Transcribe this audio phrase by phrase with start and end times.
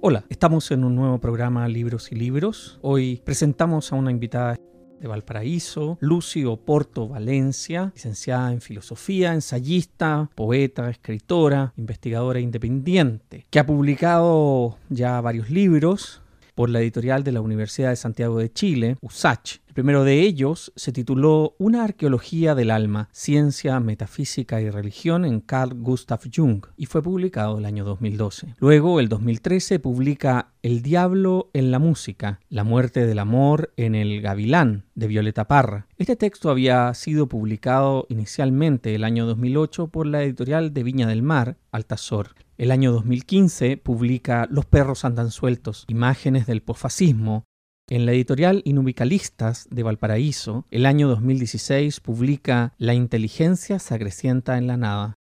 [0.00, 2.78] Hola, estamos en un nuevo programa Libros y Libros.
[2.82, 4.56] Hoy presentamos a una invitada
[5.00, 13.66] de Valparaíso, Lucy Oporto Valencia, licenciada en filosofía, ensayista, poeta, escritora, investigadora independiente, que ha
[13.66, 16.22] publicado ya varios libros
[16.58, 19.60] por la editorial de la Universidad de Santiago de Chile, USACH.
[19.68, 25.38] El primero de ellos se tituló Una arqueología del alma, ciencia, metafísica y religión en
[25.38, 28.56] Carl Gustav Jung y fue publicado el año 2012.
[28.58, 34.20] Luego, el 2013, publica El diablo en la música, la muerte del amor en el
[34.20, 35.86] gavilán de Violeta Parra.
[35.96, 41.22] Este texto había sido publicado inicialmente el año 2008 por la editorial de Viña del
[41.22, 42.34] Mar, Altazor.
[42.58, 47.44] El año 2015 publica Los perros andan sueltos, imágenes del posfascismo.
[47.88, 54.76] En la editorial Inubicalistas de Valparaíso, el año 2016 publica La inteligencia se en la
[54.76, 55.14] nada.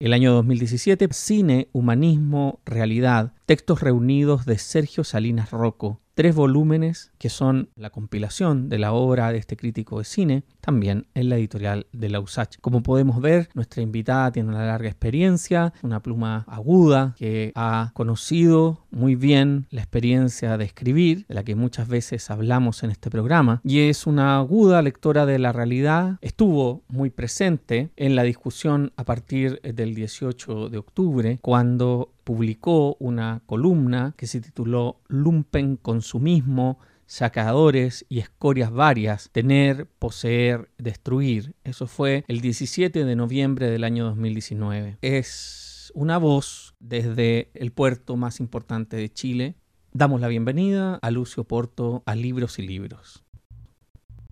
[0.00, 7.28] El año 2017, Cine, Humanismo, Realidad, textos reunidos de Sergio Salinas Rocco, tres volúmenes que
[7.28, 11.86] son la compilación de la obra de este crítico de cine, también en la editorial
[11.92, 12.56] de la USACH.
[12.60, 18.84] Como podemos ver, nuestra invitada tiene una larga experiencia, una pluma aguda que ha conocido
[18.90, 23.60] muy bien la experiencia de escribir, de la que muchas veces hablamos en este programa,
[23.62, 29.04] y es una aguda lectora de la realidad, estuvo muy presente en la discusión a
[29.04, 38.04] partir del 18 de octubre, cuando publicó una columna que se tituló Lumpen Consumismo, sacadores
[38.10, 41.54] y escorias varias, tener, poseer, destruir.
[41.64, 44.98] Eso fue el 17 de noviembre del año 2019.
[45.00, 49.54] Es una voz desde el puerto más importante de Chile.
[49.94, 53.24] Damos la bienvenida a Lucio Porto a Libros y Libros.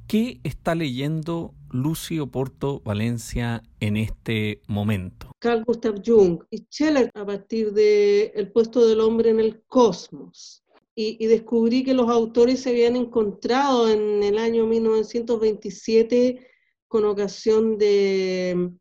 [0.07, 5.31] ¿Qué está leyendo Lucio Porto Valencia en este momento?
[5.39, 10.63] Carl Gustav Jung y Scheller a partir del el puesto del hombre en el cosmos.
[10.99, 16.47] Y, descubrí que los autores se habían encontrado en el año 1927
[16.89, 18.73] con ocasión de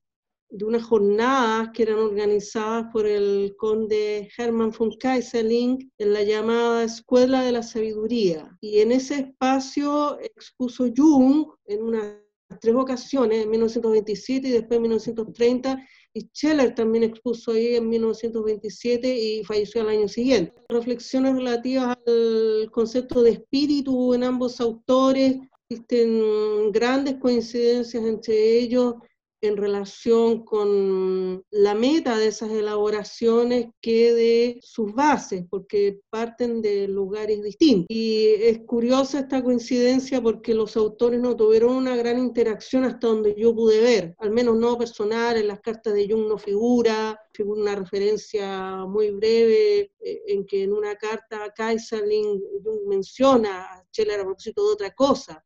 [0.49, 6.83] de unas jornadas que eran organizadas por el conde Hermann von Kaiserling en la llamada
[6.83, 8.57] Escuela de la Sabiduría.
[8.61, 12.24] Y en ese espacio expuso Jung en unas
[12.59, 19.17] tres ocasiones, en 1927 y después en 1930, y Scheller también expuso ahí en 1927
[19.17, 20.53] y falleció al año siguiente.
[20.69, 25.37] Reflexiones relativas al concepto de espíritu en ambos autores,
[25.69, 28.95] existen grandes coincidencias entre ellos
[29.41, 36.87] en relación con la meta de esas elaboraciones que de sus bases, porque parten de
[36.87, 37.85] lugares distintos.
[37.89, 43.35] Y es curiosa esta coincidencia porque los autores no tuvieron una gran interacción hasta donde
[43.37, 47.61] yo pude ver, al menos no personal, en las cartas de Jung no figura, figura
[47.61, 54.21] una referencia muy breve eh, en que en una carta Kaiserling Jung menciona a Scheller
[54.21, 55.43] a propósito de otra cosa,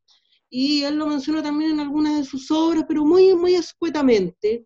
[0.49, 4.65] y él lo menciona también en algunas de sus obras, pero muy, muy escuetamente.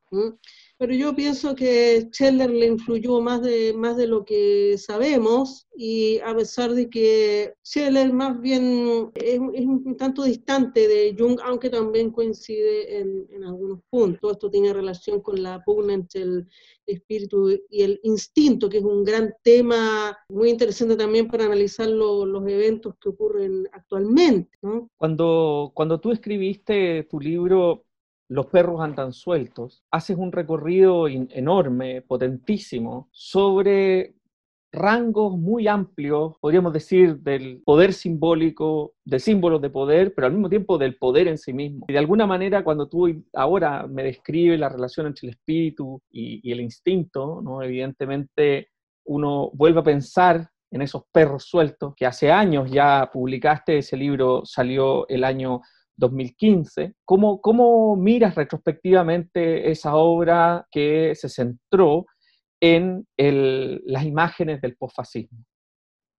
[0.83, 6.19] Pero yo pienso que Scheller le influyó más de, más de lo que sabemos, y
[6.19, 12.11] a pesar de que Scheller más bien es, un tanto distante de Jung, aunque también
[12.11, 14.33] coincide en, en algunos puntos.
[14.33, 16.49] Esto tiene relación con la pugna entre el
[16.85, 22.45] espíritu y el instinto, que es un gran tema muy interesante también para analizar los
[22.45, 24.59] eventos que ocurren actualmente.
[24.97, 27.85] Cuando, cuando tú escribiste tu libro
[28.33, 34.15] Los perros andan sueltos, haces un recorrido enorme, potentísimo, sobre
[34.71, 40.49] rangos muy amplios, podríamos decir, del poder simbólico, de símbolos de poder, pero al mismo
[40.49, 41.85] tiempo del poder en sí mismo.
[41.87, 46.51] Y de alguna manera, cuando tú ahora me describes la relación entre el espíritu y,
[46.51, 47.61] el instinto, ¿no?
[47.61, 48.69] evidentemente
[49.05, 54.41] uno vuelve a pensar en esos perros sueltos, que hace años ya publicaste, ese libro
[54.43, 55.61] salió el año
[55.97, 56.93] 2015.
[57.05, 62.05] ¿Cómo, cómo miras retrospectivamente esa obra que se centró
[62.61, 65.39] en las imágenes del posfascismo?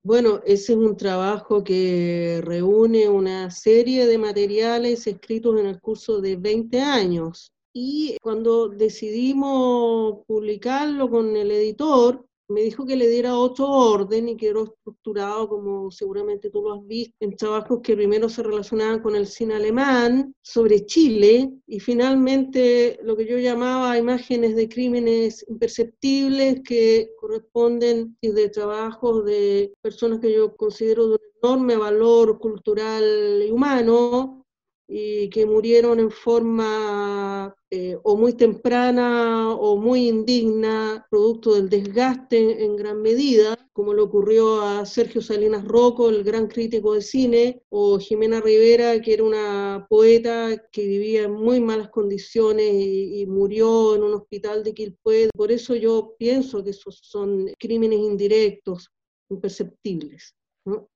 [0.07, 6.21] Bueno, ese es un trabajo que reúne una serie de materiales escritos en el curso
[6.21, 7.53] de 20 años.
[7.73, 14.37] Y cuando decidimos publicarlo con el editor, me dijo que le diera otro orden y
[14.37, 19.17] quedó estructurado, como seguramente tú lo has visto, en trabajos que primero se relacionaban con
[19.17, 26.61] el cine alemán, sobre Chile, y finalmente lo que yo llamaba imágenes de crímenes imperceptibles
[26.63, 33.51] que corresponden de trabajos de personas que yo considero de un enorme valor cultural y
[33.51, 34.44] humano,
[34.87, 42.65] y que murieron en forma eh, o muy temprana o muy indigna, producto del desgaste
[42.65, 47.63] en, gran medida, como le ocurrió a Sergio Salinas Rocco, el gran crítico de cine,
[47.71, 53.97] o Jimena Rivera, que era una poeta que vivía en muy malas condiciones y, murió
[53.97, 55.31] en un hospital de Quilpué.
[55.35, 58.91] Por eso yo pienso que esos son crímenes indirectos,
[59.31, 60.35] imperceptibles.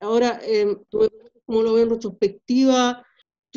[0.01, 0.77] Ahora, eh,
[1.47, 3.05] como lo veo en retrospectiva,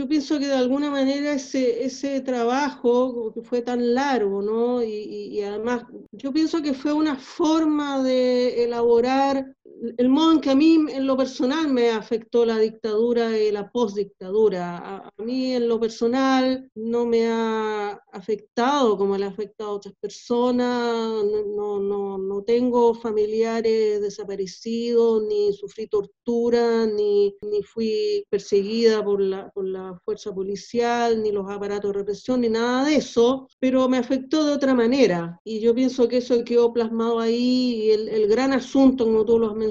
[0.01, 4.81] yo pienso que de alguna manera ese, ese trabajo que fue tan largo, ¿no?
[4.81, 9.55] Y, además, yo pienso que fue una forma de elaborar
[9.97, 13.71] el modo en que a mí en lo personal me afectó la dictadura y la
[13.71, 14.77] postdictadura.
[14.77, 19.73] A, a mí en lo personal no me ha afectado como le ha afectado a
[19.73, 21.23] otras personas,
[21.55, 29.49] no, no, no tengo familiares desaparecidos, ni sufrí tortura, ni, ni fui perseguida por la,
[29.49, 33.97] por la fuerza policial, ni los aparatos de represión, ni nada de eso, pero me
[33.97, 35.39] afectó de otra manera.
[35.43, 37.83] Y yo pienso que eso quedó plasmado ahí.
[37.83, 39.70] Y el, gran asunto, como tú lo has mencionado,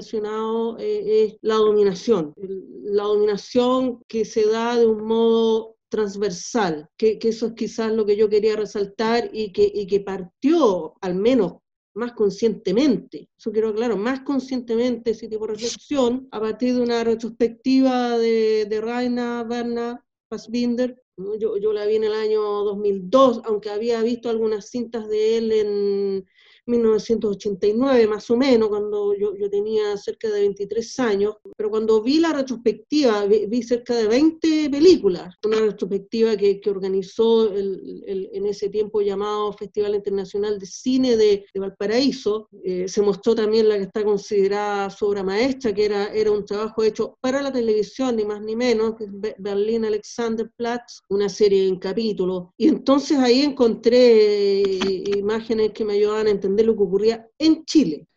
[0.79, 2.33] eh, es la dominación.
[2.37, 8.15] la dominación que se da de un modo transversal, que, eso es quizás lo que
[8.15, 11.57] yo quería resaltar y que, y que partió, al menos
[11.93, 17.03] más conscientemente, eso quiero aclarar, más conscientemente ese tipo de reflexión a partir de una
[17.03, 20.97] retrospectiva de, de Raina Berna Fassbinder.
[21.37, 25.51] Yo, yo la vi en el año 2002, aunque había visto algunas cintas de él
[25.51, 26.25] en
[26.71, 32.19] 1989 más o menos, cuando yo, yo, tenía cerca de 23 años, pero cuando vi
[32.19, 38.45] la retrospectiva, vi, cerca de 20 películas, una retrospectiva que, que organizó el, el, en
[38.45, 43.77] ese tiempo llamado Festival Internacional de Cine de, de Valparaíso, eh, se mostró también la
[43.77, 48.15] que está considerada su obra maestra, que era, era un trabajo hecho para la televisión,
[48.15, 53.41] ni más ni menos, que es Berlín Alexanderplatz, una serie en capítulos, y entonces ahí
[53.41, 58.07] encontré eh, imágenes que me ayudaban a entender lo que ocurría en Chile.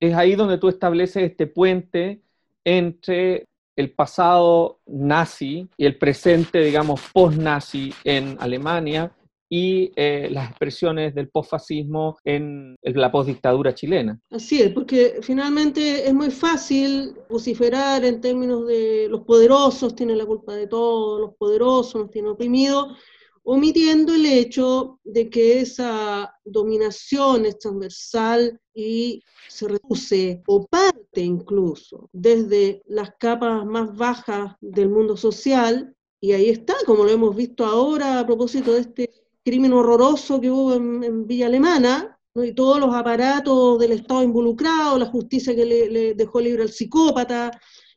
[0.00, 2.20] Es ahí donde tú estableces este puente
[2.64, 3.46] entre
[3.76, 9.12] el pasado nazi y el presente, digamos, post-nazi en Alemania
[9.54, 14.18] y eh, las expresiones del posfascismo en la postdictadura chilena.
[14.30, 20.24] Así es, porque finalmente es muy fácil vociferar en términos de los poderosos tienen la
[20.24, 22.96] culpa de todo, los poderosos nos tienen oprimidos,
[23.44, 32.08] omitiendo el hecho de que esa dominación es transversal y se reduce o parte incluso
[32.12, 37.64] desde las capas más bajas del mundo social, y ahí está, como lo hemos visto
[37.64, 39.10] ahora a propósito de este
[39.44, 45.06] crimen horroroso que hubo en, Villa Alemana, y todos los aparatos del Estado involucrados, la
[45.06, 47.50] justicia que le, le dejó libre al psicópata,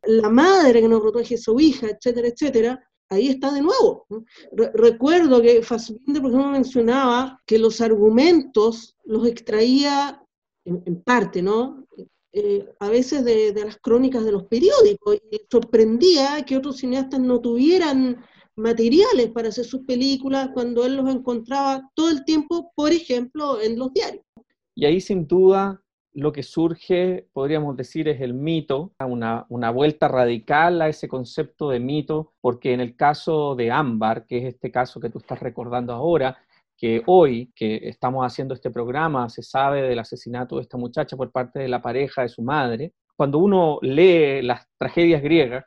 [0.03, 4.05] la madre que no protege a su hija, etcétera, etcétera, ahí está de nuevo.
[4.73, 10.21] recuerdo que Fassbinder, por ejemplo, mencionaba que los argumentos los extraía
[10.65, 11.85] en, parte, ¿no?
[12.33, 17.39] Eh, a veces de, las crónicas de los periódicos, y sorprendía que otros cineastas no
[17.39, 18.23] tuvieran
[18.55, 23.77] materiales para hacer sus películas cuando él los encontraba todo el tiempo, por ejemplo, en
[23.77, 24.23] los diarios.
[24.75, 25.81] Y ahí sin duda
[26.15, 31.69] lo que surge, podríamos decir, es el mito, una, una, vuelta radical a ese concepto
[31.69, 35.41] de mito, porque en el caso de Ámbar, que es este caso que tú estás
[35.41, 36.37] recordando ahora,
[36.77, 41.31] que hoy que estamos haciendo este programa se sabe del asesinato de esta muchacha por
[41.31, 45.65] parte de la pareja de su madre, cuando uno lee las tragedias griegas,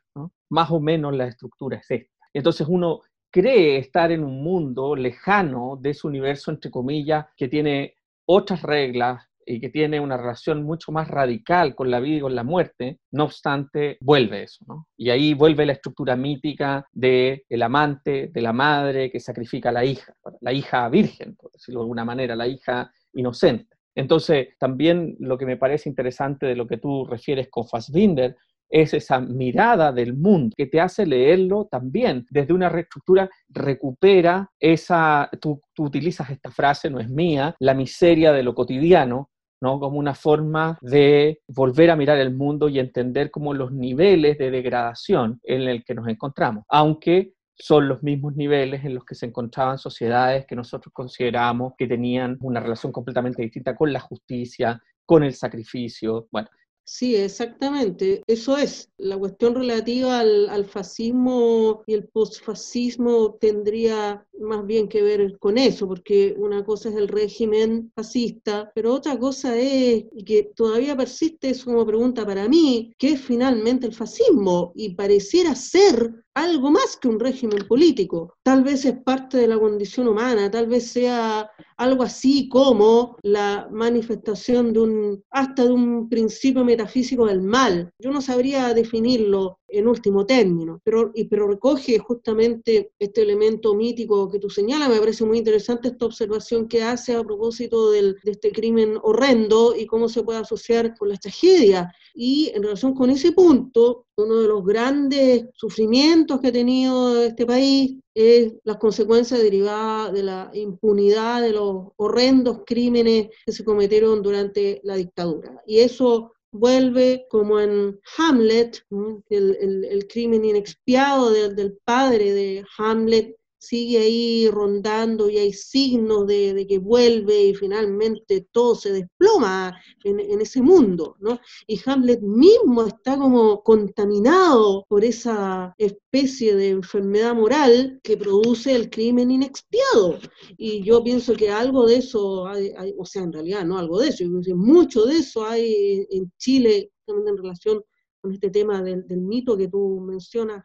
[0.51, 2.27] más o menos la estructura es esta.
[2.33, 7.97] Entonces uno cree estar en un mundo lejano de ese universo, entre comillas, que tiene
[8.27, 12.35] otras reglas, y que tiene una relación mucho más radical con la vida y con
[12.35, 14.87] la muerte, no obstante, vuelve eso, ¿no?
[14.97, 19.73] Y ahí vuelve la estructura mítica del el amante, de la madre que sacrifica a
[19.73, 23.77] la hija, la hija virgen, por decirlo de alguna manera, la hija inocente.
[23.95, 28.37] Entonces, también lo que me parece interesante de lo que tú refieres con Fassbinder
[28.71, 35.29] es esa mirada del mundo que te hace leerlo también desde una reestructura, recupera esa,
[35.41, 39.81] tú, tú, utilizas esta frase, no es mía, la miseria de lo cotidiano, ¿no?
[39.81, 44.51] como una forma de volver a mirar el mundo y entender como los niveles de
[44.51, 49.27] degradación en el que nos encontramos, aunque son los mismos niveles en los que se
[49.27, 55.25] encontraban sociedades que nosotros consideramos que tenían una relación completamente distinta con la justicia, con
[55.25, 56.29] el sacrificio.
[56.31, 56.49] Bueno,
[56.91, 58.23] Sí, exactamente.
[58.27, 58.91] Eso es.
[58.97, 65.87] La cuestión relativa al, fascismo y el posfascismo tendría más bien que ver con eso,
[65.87, 71.51] porque una cosa es el régimen fascista, pero otra cosa es, y que todavía persiste,
[71.51, 74.73] es como pregunta para mí, ¿qué es finalmente el fascismo?
[74.75, 78.37] Y pareciera ser algo más que un régimen político.
[78.45, 83.69] Tal vez es parte de la condición humana, tal vez sea algo así como la
[83.73, 87.93] manifestación de un, hasta de un principio metafísico del mal.
[87.99, 94.29] Yo no sabría definirlo en último término, pero, y, pero recoge justamente este elemento mítico
[94.31, 94.89] que tú señalas.
[94.89, 99.75] Me parece muy interesante esta observación que hace a propósito del, de este crimen horrendo
[99.77, 101.93] y cómo se puede asociar con la tragedia.
[102.15, 107.47] Y en relación con ese punto, uno de los grandes sufrimientos que ha tenido este
[107.47, 114.23] país es las consecuencias derivadas de la impunidad de los horrendos crímenes que se cometieron
[114.23, 115.63] durante la dictadura.
[115.67, 118.83] Y eso vuelve como en Hamlet,
[119.31, 126.67] el, el, crimen inexpiado del padre de Hamlet sigue ahí rondando y hay signos de,
[126.69, 131.41] que vuelve y finalmente todo se desploma en, ese mundo, ¿no?
[131.67, 138.91] Y Hamlet mismo está como contaminado por esa especie de enfermedad moral que produce el
[138.91, 140.19] crimen inexpiado.
[140.57, 144.09] Y yo pienso que algo de eso, hay, o sea, en realidad no algo de
[144.09, 144.25] eso,
[144.55, 147.83] mucho de eso hay en Chile en relación
[148.21, 150.65] con este tema del mito que tú mencionas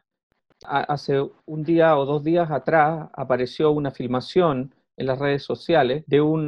[0.64, 6.20] Hace un día o dos días atrás apareció una filmación en las redes sociales de,
[6.20, 6.44] un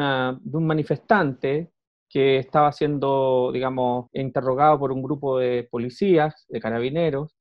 [0.67, 1.71] manifestante
[2.09, 7.37] que estaba siendo, digamos, interrogado por un grupo de policías, de carabineros,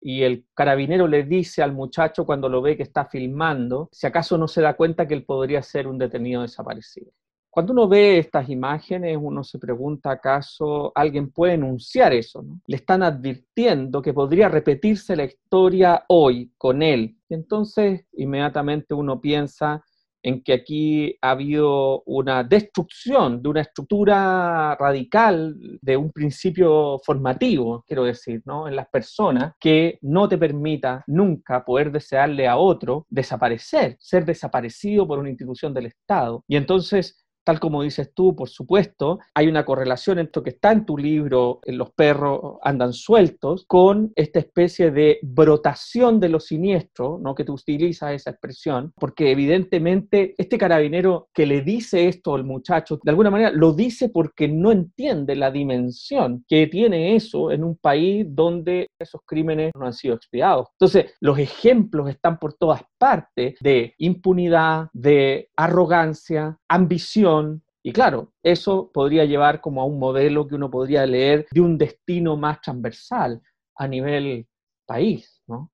[0.00, 4.38] y el carabinero le dice al muchacho cuando lo ve que está filmando, si acaso
[4.38, 7.10] no se da cuenta que él podría ser un detenido desaparecido.
[7.50, 12.44] Cuando uno ve estas imágenes, uno se pregunta acaso alguien puede enunciar eso.
[12.66, 17.16] Le están advirtiendo que podría repetirse la historia hoy con él.
[17.28, 19.82] Y entonces inmediatamente uno piensa
[20.22, 27.84] en que aquí ha habido una destrucción de una estructura radical, de un principio formativo,
[27.86, 28.68] quiero decir, ¿no?
[28.68, 35.06] en las personas, que no te permita nunca poder desearle a otro desaparecer, ser desaparecido
[35.06, 36.44] por una institución del Estado.
[36.48, 40.70] Y entonces tal como dices tú, por supuesto, hay una correlación entre lo que está
[40.70, 46.40] en tu libro, en los perros andan sueltos, con esta especie de brotación de lo
[46.40, 47.34] siniestro, ¿no?
[47.34, 53.00] que tú utilizas esa expresión, porque evidentemente este carabinero que le dice esto al muchacho,
[53.02, 57.76] de alguna manera lo dice porque no entiende la dimensión que tiene eso en un
[57.76, 60.66] país donde esos crímenes no han sido expiados.
[60.72, 67.37] Entonces, los ejemplos están por todas partes de impunidad, de arrogancia, ambición,
[67.82, 71.78] y claro, eso podría llevar como a un modelo que uno podría leer de un
[71.78, 73.40] destino más transversal
[73.76, 74.46] a nivel
[74.86, 75.70] país, ¿no?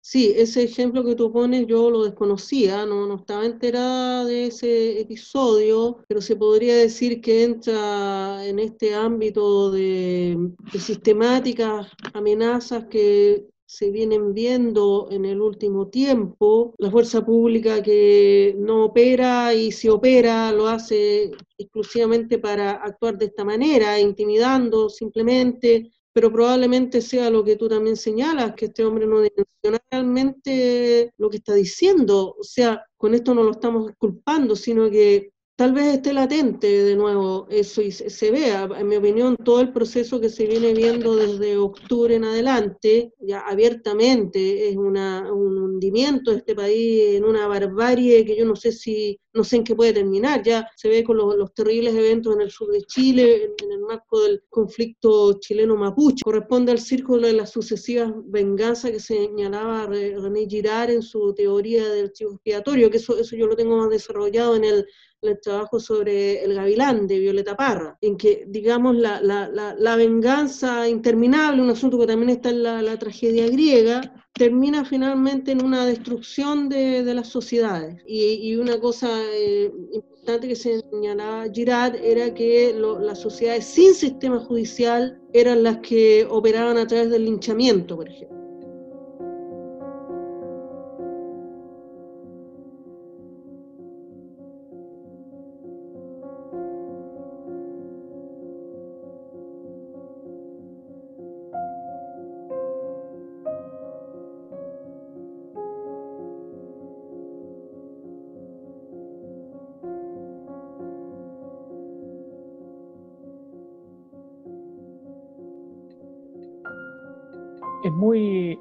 [0.00, 5.00] Sí, ese ejemplo que tú pones yo lo desconocía, no, no estaba enterada de ese
[5.00, 10.36] episodio, pero se podría decir que entra en este ámbito de,
[10.72, 16.74] de sistemáticas amenazas que se vienen viendo en el último tiempo.
[16.78, 23.26] La fuerza pública que no opera y si opera lo hace exclusivamente para actuar de
[23.26, 29.06] esta manera, intimidando simplemente, pero probablemente sea lo que tú también señalas, que este hombre
[29.06, 32.34] no dimensiona realmente lo que está diciendo.
[32.38, 36.96] O sea, con esto no lo estamos culpando, sino que tal vez esté latente de
[36.96, 41.16] nuevo eso y se, vea, en mi opinión, todo el proceso que se viene viendo
[41.16, 47.48] desde octubre en adelante, ya abiertamente, es una, un hundimiento de este país en una
[47.48, 51.04] barbarie que yo no sé si, no sé en qué puede terminar, ya se ve
[51.04, 56.24] con los, terribles eventos en el sur de Chile, en, el marco del conflicto chileno-mapuche,
[56.24, 62.12] corresponde al círculo de las sucesivas venganzas que señalaba René Girard en su teoría del
[62.12, 64.86] chivo expiatorio, que eso, eso yo lo tengo más desarrollado en el
[65.22, 70.88] el trabajo sobre El Gavilán de Violeta Parra, en que, digamos, la, la, la, venganza
[70.88, 76.68] interminable, un asunto que también está en la, tragedia griega, termina finalmente en una destrucción
[76.68, 77.96] de, de las sociedades.
[78.06, 84.38] Y, y una cosa eh, importante que señalaba Girard era que las sociedades sin sistema
[84.40, 88.35] judicial eran las que operaban a través del linchamiento, por ejemplo.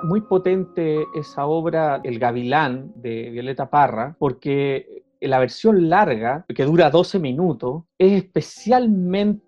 [0.04, 6.90] Muy, potente esa obra, El Gavilán, de Violeta Parra, porque la versión larga, que dura
[6.90, 9.46] 12 minutos, es especialmente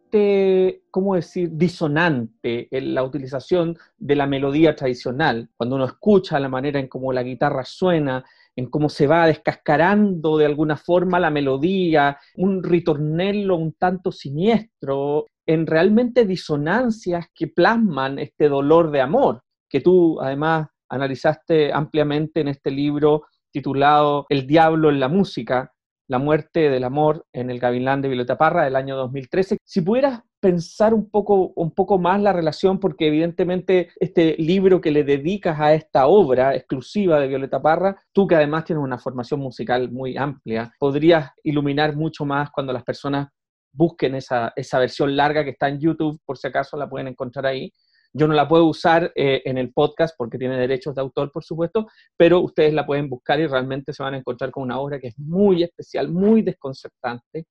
[0.89, 5.49] ¿cómo decir?, disonante en la utilización de la melodía tradicional.
[5.57, 8.23] Cuando uno escucha la manera en cómo la guitarra suena,
[8.55, 15.27] en cómo se va descascarando de alguna forma la melodía, un ritornello un tanto siniestro,
[15.45, 22.47] en realmente disonancias que plasman este dolor de amor, que tú además analizaste ampliamente en
[22.47, 25.73] este libro titulado El diablo en la música,
[26.07, 29.57] la muerte del amor en el Gavilán de Violeta Parra del año 2013.
[29.63, 34.91] Si pudieras pensar un poco, un poco más la relación, porque evidentemente este libro que
[34.91, 39.39] le dedicas a esta obra exclusiva de Violeta Parra, tú que además tienes una formación
[39.39, 43.27] musical muy amplia, podrías iluminar mucho más cuando las personas
[43.73, 47.45] busquen esa, esa versión larga que está en YouTube, por si acaso la pueden encontrar
[47.45, 47.71] ahí,
[48.13, 51.43] yo no la puedo usar eh, en el podcast porque tiene derechos de autor, por
[51.43, 54.99] supuesto, pero ustedes la pueden buscar y realmente se van a encontrar con una obra
[54.99, 57.47] que es muy especial, muy desconcertante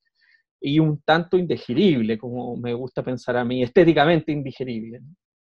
[0.60, 5.00] y un tanto indigerible, como me gusta pensar a mí, estéticamente indigerible.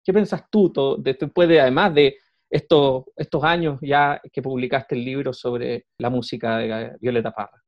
[0.05, 2.17] ¿Qué piensas tú después de, además de
[2.51, 7.63] estos, estos años ya que publicaste el libro sobre la música de Violeta Parra?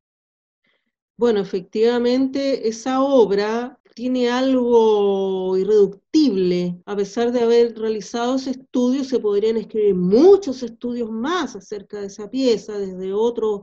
[1.17, 6.83] Bueno, efectivamente, esa obra tiene algo irreductible.
[6.85, 12.09] A pesar de haber realizado ese estudio, se podrían escribir muchos estudios más acerca de
[12.09, 13.63] esa pieza desde otros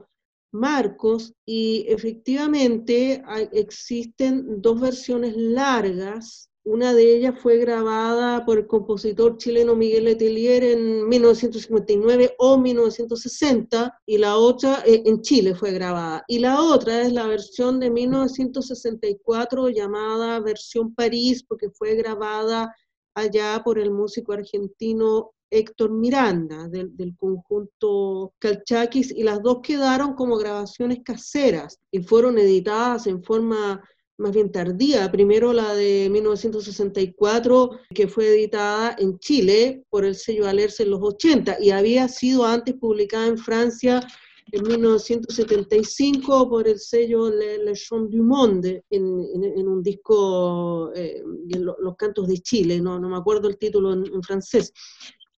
[0.54, 9.38] marcos y efectivamente existen dos versiones largas una de ellas fue grabada por el compositor
[9.38, 16.24] chileno Miguel Letelier en 1959 o 1960 y la otra eh, en Chile fue grabada.
[16.28, 22.76] Y la otra es la versión de 1964 llamada versión París porque fue grabada
[23.16, 30.14] allá por el músico argentino Héctor Miranda del, del, conjunto Calchaquis y las dos quedaron
[30.14, 33.84] como grabaciones caseras y fueron editadas en forma
[34.18, 35.12] más bien tardía.
[35.12, 41.02] Primero la de 1964, que fue editada en Chile por el sello Alerce en los
[41.02, 44.06] 80 y había sido antes publicada en Francia
[44.52, 47.74] en 1975 por el sello Le, Le
[48.10, 51.24] du Monde en, en, un disco, eh,
[51.58, 54.74] Los Cantos de Chile, no, no me acuerdo el título en, francés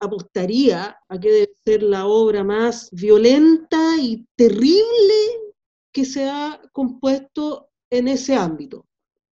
[0.00, 5.14] apostaría a que debe ser la obra más violenta y terrible
[5.92, 8.86] que se ha compuesto en ese ámbito,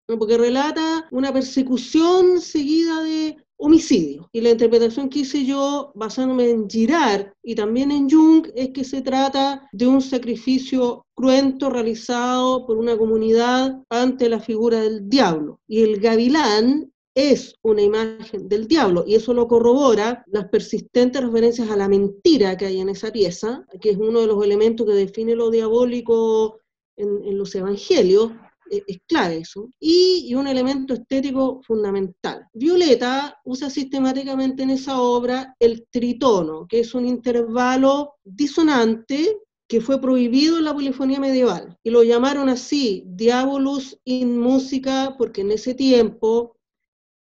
[0.07, 4.29] porque relata una persecución seguida de homicidio.
[4.33, 8.85] Y la interpretación que hice yo, basándome en Girard y también en Jung, es que
[8.85, 15.61] se trata de un sacrificio cruento realizado por una comunidad ante la figura del diablo.
[15.67, 21.69] Y el gavilán es una imagen del diablo y eso lo corrobora las persistentes referencias
[21.69, 24.93] a la mentira que hay en esa pieza, que es uno de los elementos que
[24.93, 26.61] define lo diabólico
[26.97, 28.31] en, en los evangelios,
[28.71, 32.47] es clave eso, y, un elemento estético fundamental.
[32.53, 40.01] Violeta usa sistemáticamente en esa obra el tritono, que es un intervalo disonante que fue
[40.01, 45.75] prohibido en la polifonía medieval, y lo llamaron así, Diabolus in Música, porque en ese
[45.75, 46.57] tiempo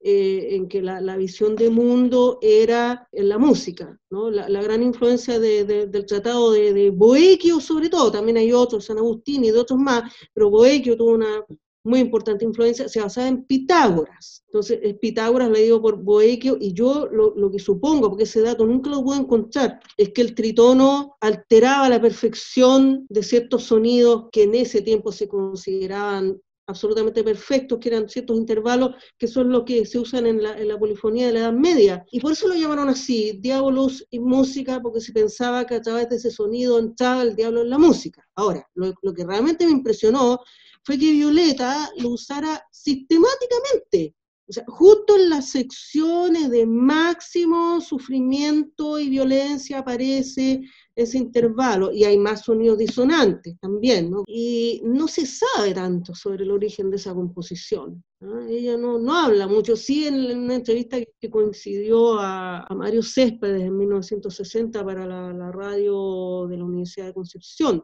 [0.04, 4.32] eh, en que la, visión de mundo era en la música, ¿no?
[4.32, 9.52] la, gran influencia del tratado de, Boequio sobre todo, también hay otros, San Agustín y
[9.52, 11.44] de otros más, pero Boequio tuvo una
[11.84, 14.42] muy importante influencia, se basaba en Pitágoras.
[14.46, 18.66] Entonces, Pitágoras le digo por Boequio, y yo lo, lo, que supongo, porque ese dato
[18.66, 24.42] nunca lo puedo encontrar, es que el tritono alteraba la perfección de ciertos sonidos que
[24.42, 26.40] en ese tiempo se consideraban
[26.72, 31.26] absolutamente perfectos, que eran ciertos intervalos que son los que se usan en la, polifonía
[31.26, 32.04] de la Edad Media.
[32.10, 36.08] Y por eso lo llamaron así, diabolos y música, porque se pensaba que a través
[36.08, 38.26] de ese sonido entraba el diablo en la música.
[38.34, 40.40] Ahora, lo, lo que realmente me impresionó
[40.84, 44.14] fue que Violeta lo usara sistemáticamente.
[44.48, 50.60] O sea, justo en las secciones de máximo sufrimiento y violencia aparece
[50.94, 54.24] ese intervalo y hay más sonidos disonantes también, ¿no?
[54.26, 58.02] Y no se sabe tanto sobre el origen de esa composición.
[58.48, 63.76] Ella no, no, habla mucho, sí en, una entrevista que, coincidió a, Mario Céspedes en
[63.76, 67.82] 1960 para la, la radio de la Universidad de Concepción.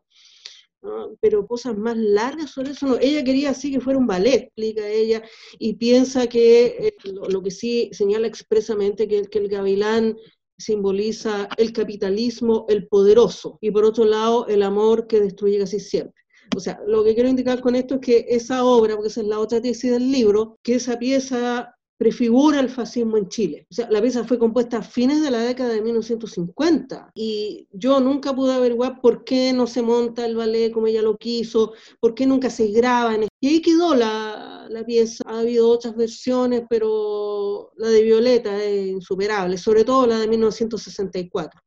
[1.21, 2.99] pero cosas más largas sobre eso no.
[3.01, 5.23] Ella quería así que fuera un ballet, explica ella,
[5.59, 10.17] y piensa que eh, lo, que sí señala expresamente que, que el gavilán
[10.59, 16.23] simboliza el capitalismo, el poderoso, y por otro lado, el amor que destruye casi siempre.
[16.57, 19.27] O sea, lo que quiero indicar con esto es que esa obra, porque esa es
[19.27, 23.67] la otra tesis del libro, que esa pieza prefigura el fascismo en Chile.
[23.71, 27.99] O sea, la pieza fue compuesta a fines de la década de 1950 y yo
[28.01, 32.15] nunca pude averiguar por qué no se monta el ballet como ella lo quiso, por
[32.15, 33.17] qué nunca se graba.
[33.17, 33.27] En...
[33.41, 35.25] Y ahí quedó la, la, pieza.
[35.27, 41.61] Ha habido otras versiones, pero la de Violeta es insuperable, sobre todo la de 1964.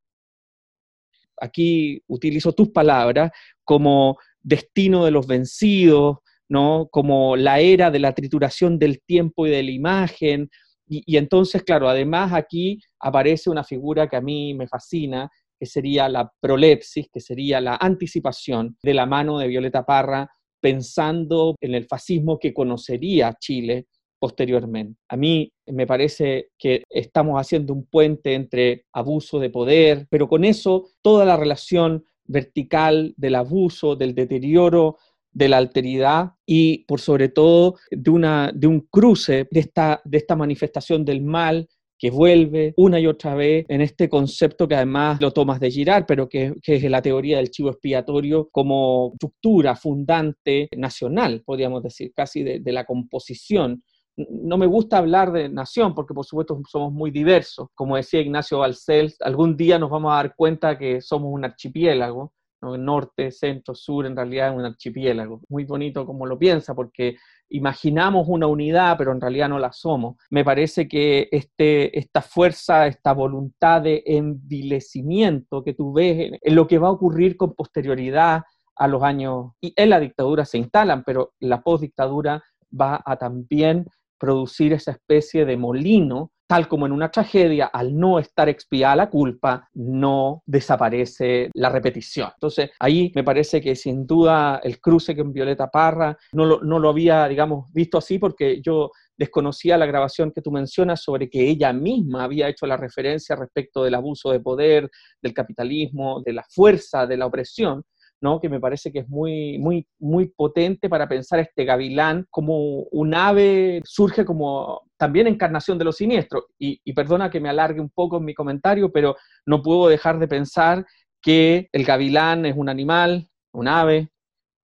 [1.38, 3.32] Aquí utilizo tus palabras
[3.64, 6.18] como destino de los vencidos,
[6.50, 6.88] ¿no?
[6.92, 10.50] como la era de la trituración del tiempo y de la imagen.
[10.88, 15.30] y entonces, claro, además aquí aparece una figura que a mí me fascina,
[15.62, 20.28] que sería la prolepsis, que sería la anticipación de la mano de Violeta Parra,
[20.62, 23.88] pensando en el fascismo que conocería Chile
[24.20, 25.00] posteriormente.
[25.10, 30.46] A mí me parece que estamos haciendo un puente entre abuso de poder, pero con
[30.46, 34.98] eso toda la relación vertical del abuso, del deterioro,
[35.34, 40.18] de la alteridad y por sobre todo de, una, de un cruce de esta, de
[40.18, 41.68] esta manifestación del mal
[42.02, 46.06] que vuelve una y otra vez en este concepto que además lo tomas de Girard,
[46.08, 52.42] pero que, es la teoría del chivo expiatorio como estructura fundante nacional, podríamos decir, casi
[52.42, 53.84] de, la composición
[54.18, 57.70] no me gusta hablar de nación porque por supuesto somos muy diversos.
[57.76, 62.34] Como decía Ignacio Balcells, algún día nos vamos a dar cuenta que somos un archipiélago,
[62.62, 65.42] norte, centro, sur, en realidad es un archipiélago.
[65.50, 67.16] Muy bonito como lo piensa porque
[67.50, 70.16] imaginamos una unidad, pero en realidad no la somos.
[70.30, 76.68] Me parece que este, esta fuerza, esta voluntad de envilecimiento que tú ves en, lo
[76.68, 78.44] que va a ocurrir con posterioridad
[78.76, 82.42] a los años, y en la dictadura se instalan, pero la postdictadura
[82.80, 83.86] va a también
[84.22, 89.10] producir esa especie de molino tal como en una tragedia, al no estar expiada la
[89.10, 92.30] culpa, no desaparece la repetición.
[92.34, 96.78] Entonces, ahí me parece que sin duda el cruce con Violeta Parra no lo, no
[96.78, 101.48] lo había, digamos, visto así porque yo desconocía la grabación que tú mencionas sobre que
[101.48, 104.90] ella misma había hecho la referencia respecto del abuso de poder,
[105.22, 107.82] del capitalismo, de la fuerza, de la opresión,
[108.22, 108.40] ¿no?
[108.40, 113.14] que me parece que es muy, muy, muy potente para pensar este gavilán como un
[113.14, 116.46] ave, surge como también encarnación de lo siniestro.
[116.58, 120.28] Y, perdona que me alargue un poco en mi comentario, pero no puedo dejar de
[120.28, 120.86] pensar
[121.22, 124.12] que el gavilán es un animal, un ave,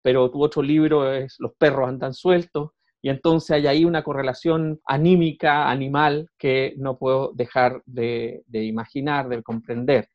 [0.04, 4.80] pero tu otro libro es Los perros andan sueltos, y entonces hay ahí una correlación
[4.86, 10.10] anímica, animal, que no puedo dejar de, imaginar, de comprender.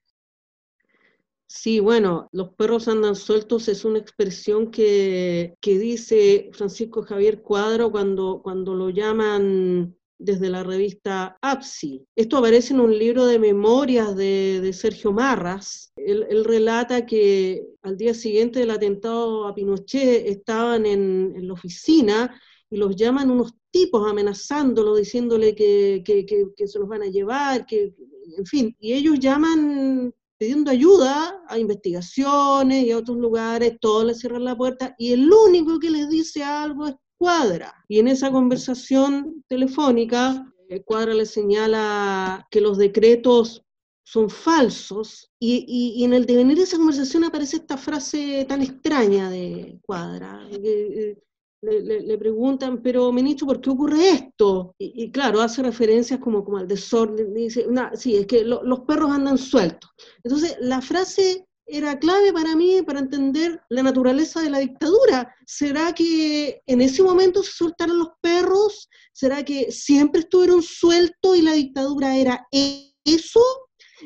[1.55, 7.93] Sí, bueno, los perros andan sueltos es una expresión que, que dice Francisco Javier Cuadro
[7.93, 12.07] cuando, cuando lo llaman desde la revista APSI.
[12.17, 15.93] Esto aparece en un libro de memorias de, Sergio Marras.
[15.95, 22.35] Él, relata que al día siguiente del atentado a Pinochet estaban en, la oficina
[22.71, 27.93] y los llaman unos tipos amenazándolo, diciéndole que, que, se los van a llevar, que,
[28.39, 34.19] en fin, y ellos llaman pidiendo ayuda a investigaciones y a otros lugares, todos les
[34.19, 37.73] cierran la puerta y el único que les dice algo es Cuadra.
[37.87, 43.63] Y en esa conversación telefónica, eh, Cuadra le señala que los decretos
[44.03, 49.79] son falsos y, en el devenir de esa conversación aparece esta frase tan extraña de
[49.87, 50.45] Cuadra.
[50.51, 51.17] Eh,
[51.63, 54.75] le, preguntan, pero ministro, ¿por qué ocurre esto?
[54.79, 59.39] Y, claro, hace referencias como, como al desorden, dice, sí, es que los perros andan
[59.39, 59.91] sueltos.
[60.25, 65.35] Entonces, la frase era clave para mí para entender la naturaleza de la dictadura.
[65.47, 68.89] ¿Será que en ese momento se soltaron los perros?
[69.13, 73.41] ¿Será que siempre estuvieron sueltos y la dictadura era eso?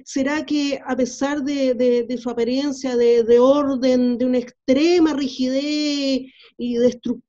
[0.05, 6.77] ¿Será que a pesar de, su apariencia de, de, orden, de una extrema rigidez y
[6.77, 7.26] de estructura,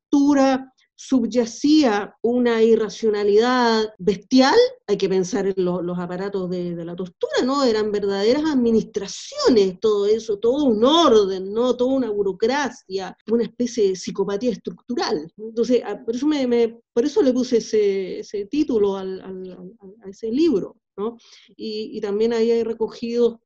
[1.00, 7.64] subyacía una irracionalidad bestial, hay que pensar en los aparatos de, la tortura, ¿no?
[7.64, 11.78] Eran verdaderas administraciones, todo eso, todo un orden, ¿no?
[11.78, 15.32] Toda una burocracia, una especie de psicopatía estructural.
[15.38, 19.06] Entonces, ah, por eso, le puse ese, título a
[20.10, 21.18] ese libro, ¿no?
[21.56, 23.38] Y, también ahí hay recogidos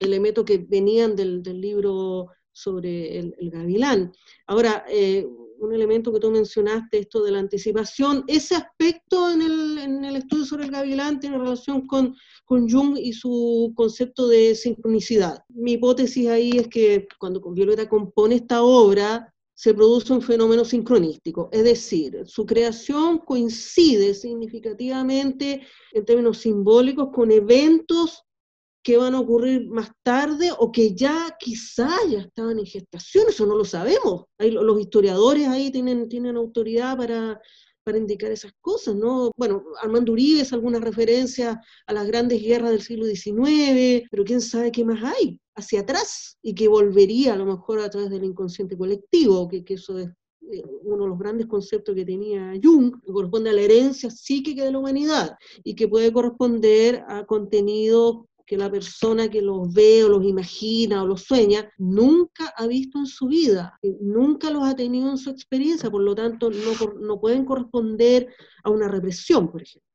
[0.00, 4.12] elementos que venían del, libro sobre el, gavilán.
[4.48, 9.78] Ahora, eh, un elemento que tú mencionaste, esto de la anticipación, ese aspecto en el,
[9.78, 12.14] en el estudio sobre el gavilán tiene relación con,
[12.44, 15.44] con, Jung y su concepto de sincronicidad.
[15.48, 21.48] Mi hipótesis ahí es que cuando Violeta compone esta obra, se produce un fenómeno sincronístico,
[21.50, 28.25] es decir, su creación coincide significativamente en términos simbólicos con eventos
[28.86, 33.44] que van a ocurrir más tarde o que ya quizá ya estaban en gestación, eso
[33.44, 34.26] no lo sabemos.
[34.38, 37.40] los historiadores ahí tienen, tienen autoridad para,
[37.82, 39.32] para indicar esas cosas, ¿no?
[39.36, 44.40] Bueno, Armando Uribe es alguna referencia a las grandes guerras del siglo XIX, pero quién
[44.40, 48.22] sabe qué más hay hacia atrás y que volvería a lo mejor a través del
[48.22, 50.10] inconsciente colectivo, que, que eso es
[50.52, 54.62] eh, uno de los grandes conceptos que tenía Jung, que corresponde a la herencia psíquica
[54.62, 60.04] de la humanidad y que puede corresponder a contenidos que la persona que los ve
[60.04, 64.76] o los imagina o los sueña nunca ha visto en su vida, nunca los ha
[64.76, 68.32] tenido en su experiencia, por lo tanto no, no pueden corresponder
[68.62, 69.90] a una represión, por ejemplo,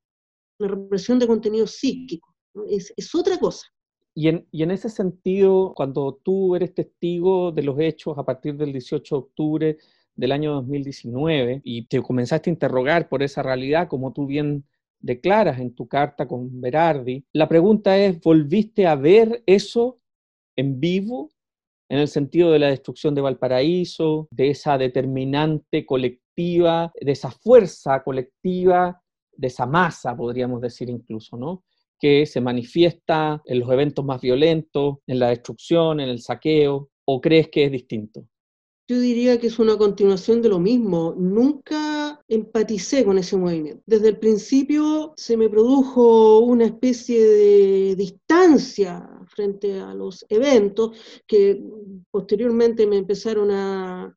[0.59, 2.35] una represión de contenido psíquico,
[2.69, 3.65] es, es otra cosa.
[4.13, 8.55] Y en, y en, ese sentido, cuando tú eres testigo de los hechos a partir
[8.57, 9.77] del 18 de octubre
[10.15, 14.65] del año 2019 y te comenzaste a interrogar por esa realidad, como tú bien
[15.01, 19.99] declaras en tu carta con Berardi, la pregunta es, ¿volviste a ver eso
[20.55, 21.29] en vivo?
[21.89, 28.01] En el sentido de la destrucción de Valparaíso, de esa determinante colectiva, de esa fuerza
[28.03, 29.01] colectiva,
[29.33, 31.63] de esa masa, podríamos decir incluso, ¿no?
[32.01, 37.21] que se manifiesta en los eventos más violentos, en la destrucción, en el saqueo, o
[37.21, 38.27] crees que es distinto?
[38.91, 41.15] Yo diría que es una continuación de lo mismo.
[41.17, 43.81] Nunca empaticé con ese movimiento.
[43.85, 50.91] Desde el principio se me produjo una especie de distancia frente a los eventos
[51.25, 51.63] que
[52.11, 54.13] posteriormente me empezaron a,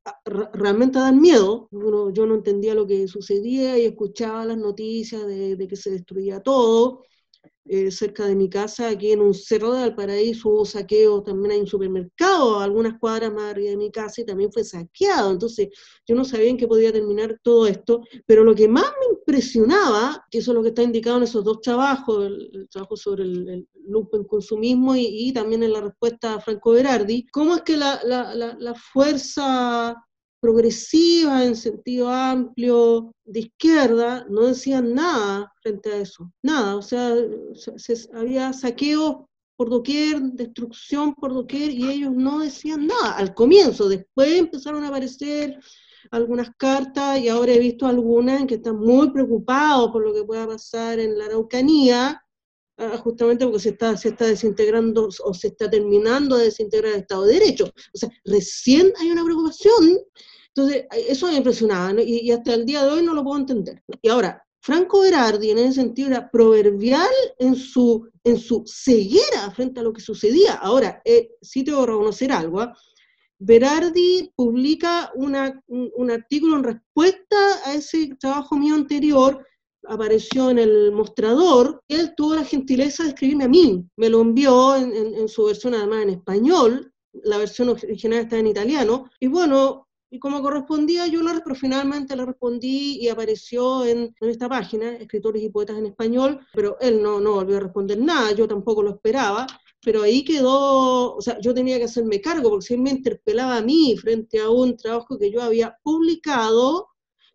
[0.52, 1.68] realmente a dar miedo.
[1.70, 7.04] yo no entendía lo que sucedía y escuchaba las noticias de que se destruía todo
[7.66, 11.60] eh, cerca de mi casa, aquí en un cerro de Valparaíso hubo saqueo, también hay
[11.60, 15.68] un supermercado algunas cuadras más arriba de mi casa y también fue saqueado, entonces
[16.06, 20.26] yo no sabía en qué podía terminar todo esto, pero lo que más me impresionaba,
[20.30, 23.48] que eso es lo que está indicado en esos dos trabajos, el, trabajo sobre el,
[23.48, 23.68] el
[24.12, 28.34] en consumismo y, también en la respuesta a Franco Berardi, cómo es que la, la,
[28.34, 29.94] la, la fuerza
[30.44, 37.14] progresiva en sentido amplio de izquierda no decían nada frente a eso, nada, o sea,
[38.12, 39.24] había saqueos
[39.56, 44.88] por doquier, destrucción por doquier, y ellos no decían nada al comienzo, después empezaron a
[44.88, 45.58] aparecer
[46.10, 50.24] algunas cartas y ahora he visto algunas en que están muy preocupados por lo que
[50.24, 52.22] pueda pasar en la Araucanía,
[52.76, 57.00] ah, justamente porque se está, se está desintegrando o se está terminando de desintegrar el
[57.00, 57.64] Estado de Derecho.
[57.64, 60.00] O sea, recién hay una preocupación
[60.56, 63.82] entonces, eso me impresionaba, y, hasta el día de hoy no lo puedo entender.
[64.00, 69.80] Y ahora, Franco Berardi en ese sentido era proverbial en su, en su ceguera frente
[69.80, 70.54] a lo que sucedía.
[70.54, 72.60] Ahora, eh, sí tengo que reconocer algo.
[72.60, 72.72] ¿ah?
[73.40, 79.44] Berardi publica una, un, artículo en respuesta a ese trabajo mío anterior,
[79.88, 84.76] apareció en el mostrador, él tuvo la gentileza de escribirme a mí, me lo envió
[84.76, 89.88] en, en su versión además en español, la versión original está en italiano, y bueno,
[90.14, 95.42] y como correspondía, yo lo, finalmente le respondí y apareció en, en, esta página, Escritores
[95.42, 98.90] y Poetas en Español, pero él no, no volvió a responder nada, yo tampoco lo
[98.90, 99.44] esperaba,
[99.82, 103.56] pero ahí quedó, o sea, yo tenía que hacerme cargo, porque si él me interpelaba
[103.56, 106.90] a mí frente a un trabajo que yo había publicado,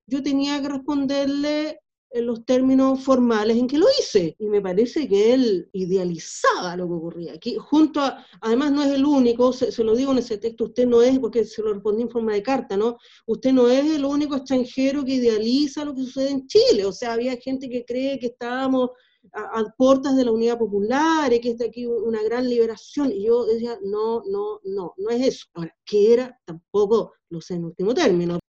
[0.08, 4.36] yo tenía que responderle en los términos formales en que lo hice.
[4.40, 7.34] Y me parece que él idealizaba lo que ocurría.
[7.34, 10.88] Aquí, junto a, además no es el único, se, lo digo en ese texto, usted
[10.88, 12.98] no es, porque se lo respondí en forma de carta, ¿no?
[13.26, 16.86] Usted no es el único extranjero que idealiza lo que sucede en Chile.
[16.86, 18.92] O sea, había gente que cree que estábamos
[19.34, 23.12] a, puertas de la unidad popular y que está aquí una gran liberación.
[23.12, 25.46] Y yo decía, no, no, no, no es eso.
[25.54, 26.40] Ahora, ¿qué era?
[26.46, 28.40] Tampoco lo sé en último término.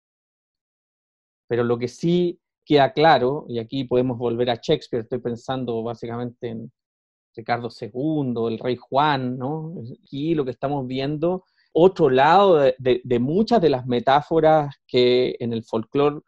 [1.49, 6.49] Pero lo que sí queda claro, y aquí podemos volver a Shakespeare, estoy pensando básicamente
[6.49, 6.73] en
[7.35, 9.75] Ricardo II, el rey Juan, ¿no?
[10.05, 15.65] Aquí lo que estamos viendo, otro lado de, muchas de las metáforas que en el
[15.65, 16.21] folclore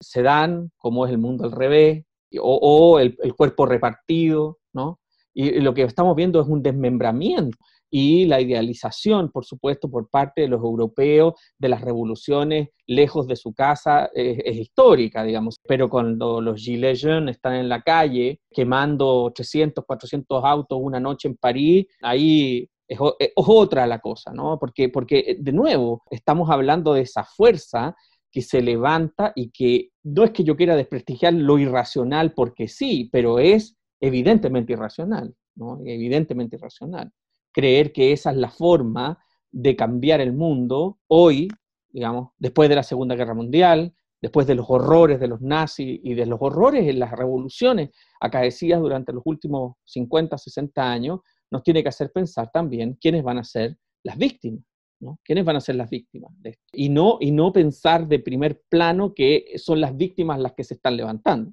[0.00, 2.04] se dan, como es el mundo al revés,
[2.40, 5.00] o, el, cuerpo repartido, ¿no?
[5.34, 7.58] y lo que estamos viendo es un desmembramiento
[7.90, 13.36] y la idealización, por supuesto, por parte de los europeos de las revoluciones lejos de
[13.36, 15.56] su casa es, histórica, digamos.
[15.66, 21.28] Pero cuando los Gilets jaunes están en la calle quemando 300, 400 autos una noche
[21.28, 22.98] en París, ahí es,
[23.36, 24.58] otra la cosa, ¿no?
[24.58, 27.94] Porque, porque, de nuevo, estamos hablando de esa fuerza
[28.30, 33.08] que se levanta y que no es que yo quiera desprestigiar lo irracional porque sí,
[33.10, 35.80] pero es evidentemente irracional, ¿no?
[35.84, 37.10] Evidentemente irracional
[37.56, 39.18] creer que esa es la forma
[39.50, 41.48] de cambiar el mundo hoy,
[41.88, 46.12] digamos, después de la Segunda Guerra Mundial, después de los horrores de los nazis y
[46.12, 51.82] de los horrores en las revoluciones acaecidas durante los últimos 50, 60 años, nos tiene
[51.82, 54.62] que hacer pensar también quiénes van a ser las víctimas.
[55.00, 55.18] ¿no?
[55.24, 56.32] ¿Quiénes van a ser las víctimas?
[56.74, 60.74] Y no, y no pensar de primer plano que son las víctimas las que se
[60.74, 61.52] están levantando,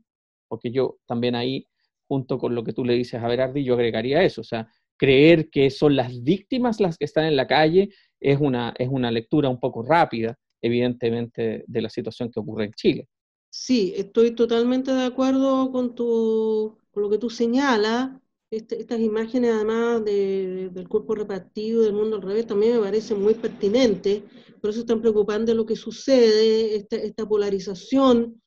[0.50, 1.66] porque yo también ahí,
[2.10, 4.68] junto con lo que tú le dices a Berardi, yo agregaría eso, o sea,
[5.04, 7.90] creer que son las víctimas las que están en la calle
[8.20, 12.74] es una, es una lectura un poco rápida evidentemente, de la situación que ocurre en
[12.74, 13.10] Chile.
[13.50, 18.12] Sí, estoy totalmente de acuerdo con, tu, con lo que tú señalas.
[18.50, 23.34] Este, estas imágenes, además del cuerpo repartido, del mundo al revés, también me parecen muy
[23.34, 24.24] pertinentes.
[24.62, 28.42] Por eso están preocupando lo que sucede, esta, esta polarización.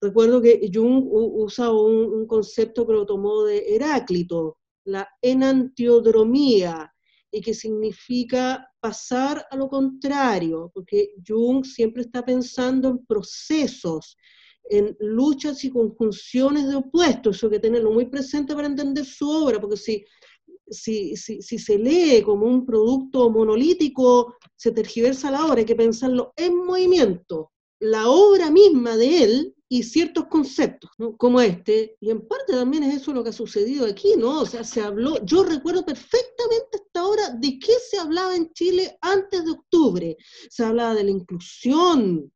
[0.00, 6.92] Recuerdo que Jung usa un, un, concepto que lo tomó de Heráclito, la enantiodromía,
[7.32, 14.16] y que significa pasar a lo contrario, porque Jung siempre está pensando en procesos,
[14.64, 19.28] en luchas y conjunciones de opuestos, eso hay que tenerlo muy presente para entender su
[19.28, 20.04] obra, porque si,
[20.68, 26.32] si, si, se lee como un producto monolítico, se tergiversa la obra, hay que pensarlo
[26.36, 27.51] en movimiento,
[27.82, 33.02] la obra misma de él y ciertos conceptos, como este, y en parte también es
[33.02, 34.42] eso lo que ha sucedido aquí, ¿no?
[34.42, 38.96] O sea, se habló, yo recuerdo perfectamente esta hora de qué se hablaba en Chile
[39.00, 40.16] antes de octubre,
[40.48, 42.30] se hablaba de la inclusión,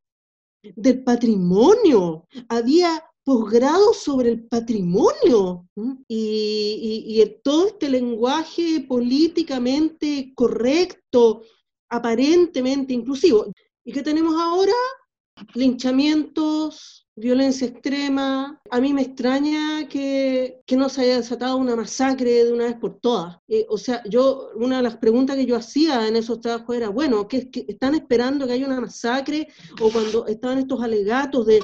[0.75, 5.65] del patrimonio, había posgrados sobre el patrimonio
[6.09, 11.43] y, todo este lenguaje políticamente correcto,
[11.87, 13.45] aparentemente inclusivo.
[13.85, 14.73] ¿Y qué tenemos ahora?
[15.53, 18.61] Linchamientos, violencia extrema.
[18.69, 22.99] A mí me extraña que, no se haya desatado una masacre de una vez por
[22.99, 23.37] todas.
[23.47, 26.89] Eh, o sea, yo, una de las preguntas que yo hacía en esos trabajos era,
[26.89, 29.47] bueno, ¿qué, están esperando que haya una masacre?
[29.81, 31.61] O cuando estaban estos alegatos de,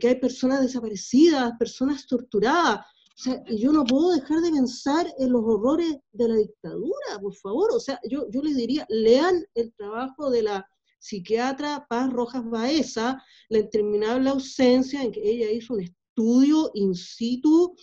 [0.00, 2.80] que hay personas desaparecidas, personas torturadas.
[3.18, 7.34] O sea, yo no puedo dejar de pensar en los horrores de la dictadura, por
[7.34, 7.70] favor.
[7.72, 10.68] O sea, yo, yo les diría, lean el trabajo de la
[11.06, 17.76] psiquiatra Paz Rojas Baeza, la interminable ausencia en que ella hizo un estudio in situ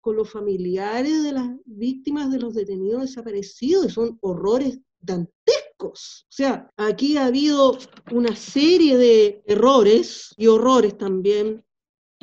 [0.00, 6.26] con los familiares de las víctimas de los detenidos desaparecidos, y son horrores dantescos.
[6.28, 7.76] O sea, aquí ha habido
[8.12, 11.64] una serie de errores y horrores también,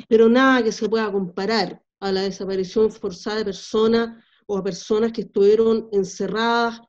[0.08, 5.12] pero nada que se pueda comparar a la desaparición forzada de personas o a personas
[5.12, 6.80] que estuvieron encerradas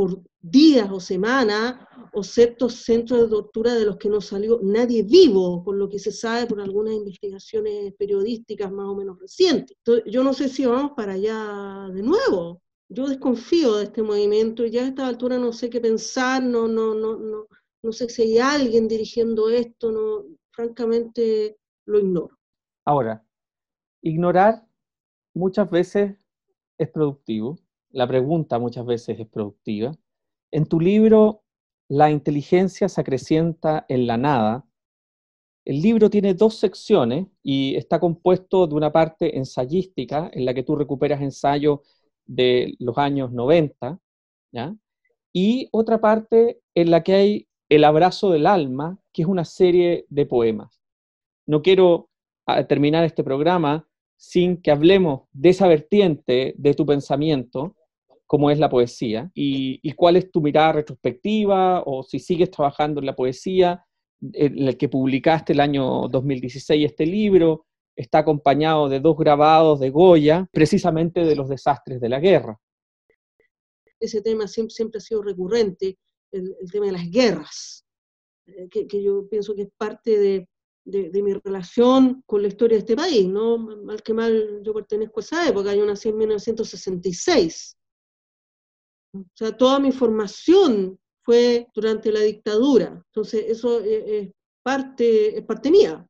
[0.00, 1.76] por días o semanas,
[2.14, 5.98] o ciertos centros de tortura de los que no salió nadie vivo, por lo que
[5.98, 9.76] se sabe por algunas investigaciones periodísticas más o menos recientes.
[10.06, 12.62] yo no sé si vamos para allá de nuevo.
[12.88, 16.66] Yo desconfío de este movimiento y ya a esta altura no sé qué pensar, no,
[16.66, 17.46] no, no, no,
[17.82, 22.38] no sé si hay alguien dirigiendo esto, no, francamente lo ignoro.
[22.86, 23.22] Ahora,
[24.00, 24.66] ignorar
[25.34, 26.16] muchas veces
[26.78, 27.58] es productivo
[27.90, 29.92] la pregunta muchas veces es productiva.
[30.50, 31.42] En tu libro,
[31.88, 34.64] La inteligencia se acrecienta en la nada.
[35.64, 40.62] El libro tiene dos secciones y está compuesto de una parte ensayística, en la que
[40.62, 41.80] tú recuperas ensayos
[42.26, 44.00] de los años 90,
[45.32, 50.04] y otra parte en la que hay El abrazo del alma, que es una serie
[50.08, 50.80] de poemas.
[51.46, 52.10] No quiero
[52.46, 57.76] ah, terminar este programa sin que hablemos de esa vertiente de tu pensamiento,
[58.30, 63.06] cómo es la poesía y, cuál es tu mirada retrospectiva o si sigues trabajando en
[63.06, 63.84] la poesía,
[64.20, 67.66] en el que publicaste el año 2016 este libro,
[67.96, 72.56] está acompañado de dos grabados de Goya, precisamente de los desastres de la guerra.
[73.98, 75.98] Ese tema siempre, siempre ha sido recurrente,
[76.30, 77.84] el, tema de las guerras,
[78.46, 80.48] eh, que, yo pienso que es parte de,
[80.84, 83.58] de, mi relación con la historia de este país, ¿no?
[83.58, 87.76] Mal que mal yo pertenezco a esa época, yo nací en 1966.
[89.12, 93.02] O sea, toda mi formación fue durante la dictadura.
[93.06, 94.30] Entonces, eso es,
[94.62, 96.06] parte, es parte mía,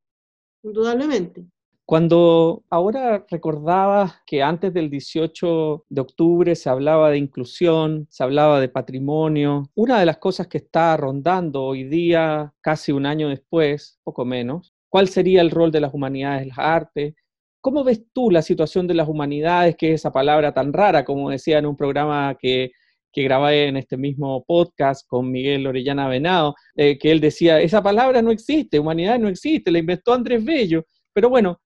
[0.63, 1.45] indudablemente.
[1.91, 8.61] Cuando ahora recordabas que antes del 18 de octubre se hablaba de inclusión, se hablaba
[8.61, 13.99] de patrimonio, una de las cosas que está rondando hoy día, casi un año después,
[14.05, 17.15] poco menos, ¿cuál sería el rol de las humanidades las artes?
[17.61, 21.31] ¿Cómo ves tú la situación de las humanidades, que es esa palabra tan rara, como
[21.31, 22.71] decía en un programa que
[23.13, 27.83] que grabé en este mismo podcast con Miguel Orellana Venado, eh, que él decía, esa
[27.83, 30.85] palabra no existe, humanidad no existe, la inventó Andrés Bello.
[31.13, 31.61] Pero bueno,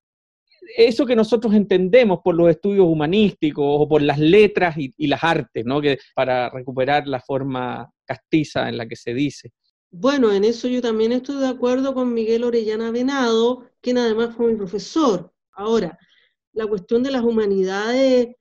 [0.76, 5.64] eso que nosotros entendemos por los estudios humanísticos o por las letras y, las artes,
[5.64, 5.80] ¿no?
[5.80, 9.52] que, para recuperar la forma castiza en la que se dice.
[9.90, 14.50] Bueno, en eso yo también estoy de acuerdo con Miguel Orellana Venado, quien además fue
[14.50, 15.32] mi profesor.
[15.52, 15.96] Ahora,
[16.52, 18.34] la cuestión de las humanidades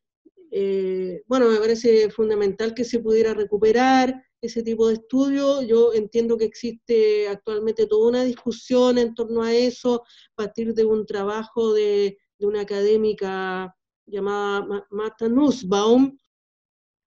[0.55, 5.63] eh, bueno, me parece fundamental que se pudiera recuperar ese tipo de estudio.
[5.63, 10.85] Yo entiendo que existe actualmente toda una discusión en torno a eso, a partir de
[10.85, 13.73] un trabajo de, una académica
[14.05, 16.17] llamada Marta Nussbaum,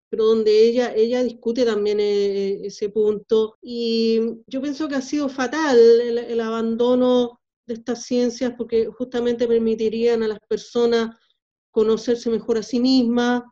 [0.09, 3.59] pero donde ella, ella discute también eh, ese punto.
[3.63, 10.23] Y yo pienso que ha sido fatal el, abandono de estas ciencias porque justamente permitirían
[10.23, 11.15] a las personas
[11.77, 13.43] conocerse mejor a sí mismas,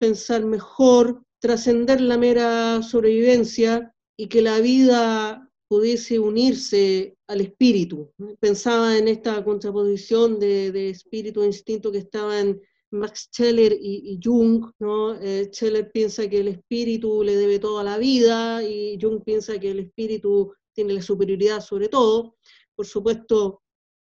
[0.00, 8.10] pensar mejor, trascender la mera sobrevivencia y que la vida pudiese unirse al espíritu.
[8.40, 12.60] Pensaba en esta contraposición de, espíritu e instinto que estaba en
[12.90, 15.14] Max Scheller y, Jung, ¿no?
[15.14, 19.60] Eh, Scheller piensa que el espíritu le debe todo a la vida y Jung piensa
[19.60, 22.34] que el espíritu tiene la superioridad sobre todo.
[22.74, 23.62] Por supuesto,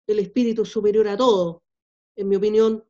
[0.08, 1.62] el espíritu es superior a todo,
[2.16, 2.82] en mi opinión,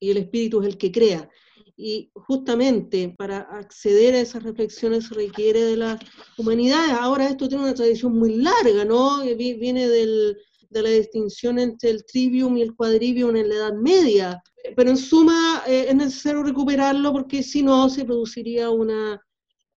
[0.00, 1.30] y el espíritu es el que crea.
[1.76, 5.98] Y justamente para acceder a esas reflexiones se requiere de la
[6.36, 6.98] humanidad.
[6.98, 9.22] Ahora esto tiene una tradición muy larga, ¿no?
[9.22, 10.36] Viene del,
[10.68, 14.42] de la distinción entre el trivium y el quadrivium en la Edad Media.
[14.76, 19.20] Pero en suma eh, es necesario recuperarlo porque si no se produciría una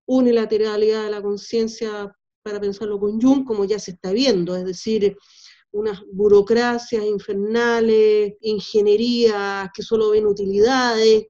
[0.06, 5.16] unilateralidad de la conciencia para pensarlo con Jung, como ya se está viendo, es decir,
[5.72, 11.26] unas burocracias infernales, ingenierías que solo ven utilidades,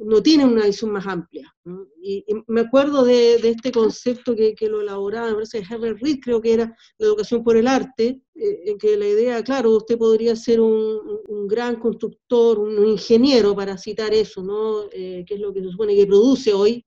[0.00, 1.54] no tienen una visión más amplia.
[2.02, 6.40] Y, me acuerdo de, este concepto que, lo elaboraba, me parece que Herbert Reed creo
[6.40, 10.34] que era la educación por el arte, eh, en que la idea, claro, usted podría
[10.36, 10.98] ser un,
[11.46, 14.84] gran constructor, un, ingeniero, para citar eso, ¿no?
[14.92, 16.84] Eh, que es lo que se supone que produce hoy,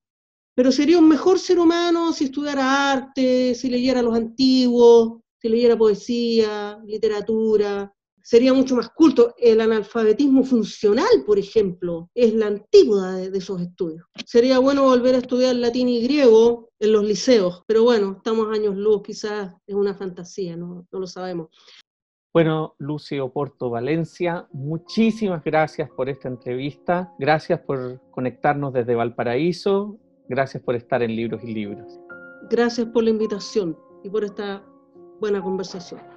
[0.56, 5.78] pero sería un mejor ser humano si estudiara arte, si leyera los antiguos, si leyera
[5.78, 9.36] poesía, literatura, sería mucho más culto.
[9.38, 14.06] El analfabetismo funcional, por ejemplo, es la antípoda de, esos estudios.
[14.26, 18.78] Sería bueno volver a estudiar latín y griego en los liceos, pero bueno, estamos años
[18.78, 21.50] luz, quizás es una fantasía, no, no lo sabemos.
[22.34, 30.64] Bueno, Lucio Porto Valencia, muchísimas gracias por esta entrevista, gracias por conectarnos desde Valparaíso, gracias
[30.64, 32.00] por estar en Libros y Libros.
[32.50, 34.66] Gracias por la invitación y por esta
[35.24, 36.13] buena conversación.